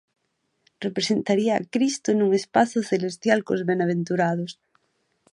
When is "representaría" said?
0.85-1.53